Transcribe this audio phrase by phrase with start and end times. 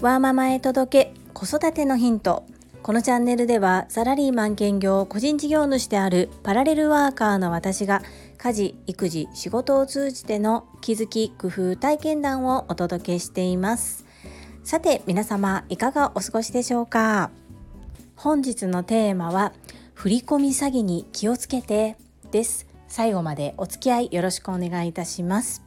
[0.00, 2.44] ワーママへ届け子育てのヒント。
[2.82, 8.02] このチャンネルではサラリーマン兼業個人事業主であるパラレルワーカーの私が
[8.38, 14.06] 家事育児仕事を通じての気づき工夫体験談をお届けしています。
[14.64, 17.30] さて皆様いかがお過ごしでしょうか？
[18.16, 19.52] 本日のテーマは
[19.92, 21.96] 振込詐欺に気をつけて
[22.30, 22.66] です。
[22.88, 25.62] 最後までお付き合いよろしくお願いいたします。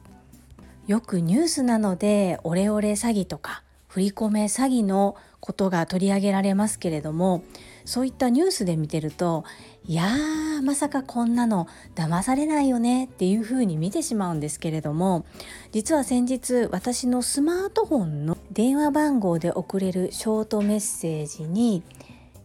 [0.86, 7.42] よくニュースなのでオレオレ詐欺とか振り込め詐欺のことが取り上げられますけれども
[7.84, 9.44] そういったニュースで見てると
[9.86, 15.24] いやーまさかこんなの騙されないよねっていうふうに見てしまうんですけれども
[15.72, 21.82] 実は先日私のスマートフォンの電話番号で送れるショートメッセージに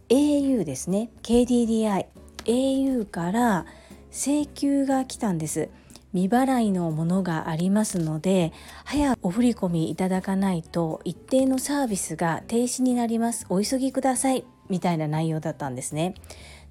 [0.08, 2.06] au ですね KDDI
[2.44, 3.66] au から
[4.10, 5.68] 請求が来たんです。
[6.12, 8.52] 未払いのものがありますので
[8.84, 13.46] 早お振り込みいただかないと一定のサービスが停止になります。
[13.48, 14.44] お急ぎください。
[14.68, 16.14] みたいな内容だったんですね。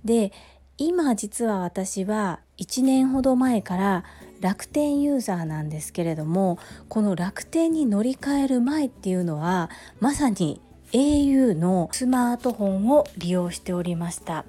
[0.04, 0.32] で
[0.78, 4.06] 今実は私は1年ほど前から
[4.40, 10.62] 楽天ユーザーなんですけれどもこの楽天に乗り換える前っていうのはまさに
[10.94, 14.46] au のスマートフォンを利用しておりました。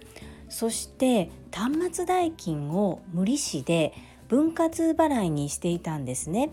[0.48, 3.92] そして端末代金を無利子で
[4.30, 6.50] 分割払いにしていたんですね。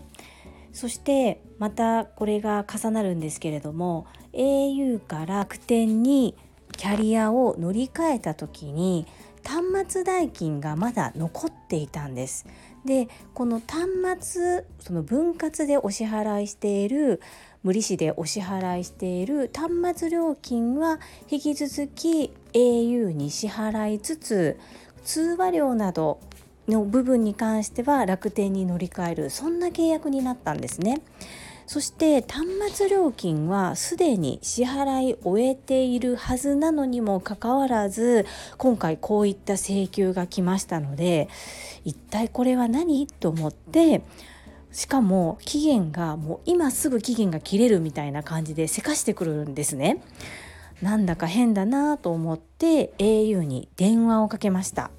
[0.72, 6.36] そしてまたこれが重なるんですけれども au から楽天に
[6.76, 9.06] キャリアを乗り換えた時に
[9.44, 12.46] 端末代金がまだ残っていたんです。
[12.84, 17.20] でこの端末その分割でお支払いしている
[17.62, 20.98] 無利子でお支払いしている端末料金は
[21.30, 24.58] 引き続き au に支払いつつ
[25.04, 26.20] 通話料など
[26.68, 31.00] の部分に関しては楽天に乗り換えるそんな契約になったんですね。
[31.66, 38.24] そして端末料金はすでに支払い終えているはずなのにもかかわらず
[38.56, 41.28] 今回こういった請求が来ましたので
[41.84, 43.06] 一体これは何？
[43.06, 44.02] と思って
[44.72, 50.02] しかも期限がもう今すぐ期限が切れるみたいな感じでせかしてくるんですね。
[50.80, 54.90] なんだか変だなと思って au に電話をかけました。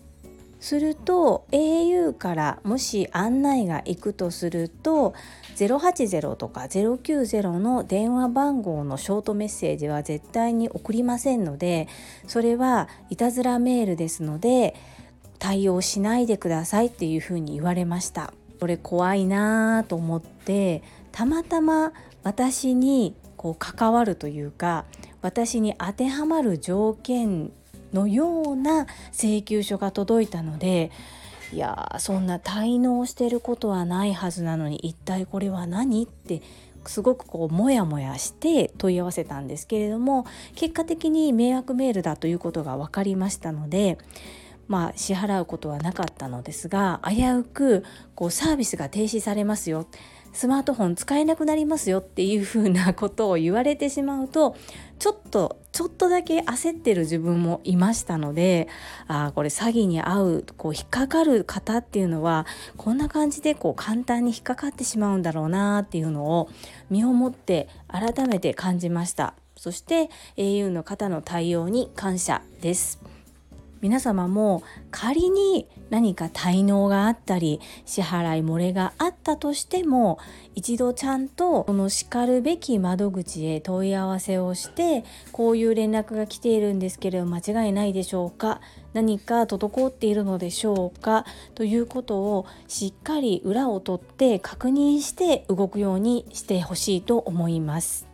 [0.59, 5.13] すると au からもし案内が行くとすると
[5.55, 11.87] 080とか090の電話番号のショートメッセージは絶対に送りませんので
[12.27, 14.75] それはいたずらメールですので
[15.37, 18.33] 対応しないでくださいっていうふうに言われました。
[18.59, 20.83] これ怖いなと思って
[21.13, 21.93] たまたま
[22.23, 24.83] 私にこう関わるというか
[25.21, 27.53] 私に当てはまる条件
[27.93, 30.91] のような請求書が届いたので
[31.51, 36.41] いやそんな滞納してることはないはずなのに一体これは何って
[36.85, 43.97] すごくこうモヤモヤして問い合わせたんですけれども結果的に迷惑メールだということが分かりましたので
[44.67, 47.83] まあ支払うことはなかったのですが危うく
[48.15, 49.87] こうサービスが停止されますよ。
[50.31, 54.55] スマートフォン使えなくなりますよっていうふうなことを言われてしまうと
[54.99, 58.67] ちょっとちょっとだけ焦ってる自分もいましたので
[59.07, 62.45] あこれ詐欺に遭うこう引っかかる方っていうのは
[62.75, 66.49] こんな感じでこう簡単に引っかかってしまうんだろうなっていうのを
[66.89, 69.35] 身をもって改めて感じました。
[69.55, 72.99] そして au の方の対応に感謝です。
[73.81, 80.19] 皆様も仮に何か滞納があったり支払い漏れがあったとしても
[80.53, 88.59] 一度ちゃんとこのしかるべき窓口へ問い合わせをしてこういう連絡が来ているんですけれど間違いないでしょうか？
[88.93, 91.25] 何か滞っているのでしょうか？
[91.55, 98.08] ということをしっかり裏を取って確認して動くようにしてほしいと思います。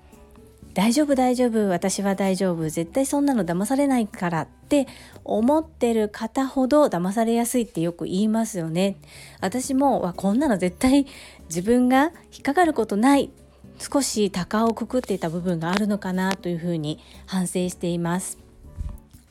[0.75, 4.87] 大丈夫大丈夫私は大丈夫絶対そんなの騙されないからって
[5.23, 8.97] 思ってる方ほど騙されやすいってよく言いますよね。
[9.39, 11.07] 私もわこんなの絶対
[11.47, 13.31] 自分が引っかかることない。
[13.79, 18.37] 少し高をくくっていた部分があるのかなというふうに反省しています。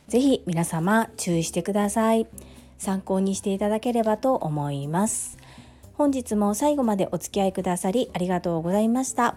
[0.08, 2.26] 是非皆様注意してください。
[2.78, 5.36] 参考にしていただければと思います。
[5.92, 9.36] 本日も最後までお付き合いくださりありがとうございました。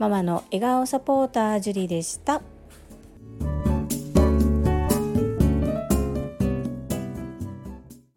[0.00, 2.40] ママの笑顔サポータージュリでした。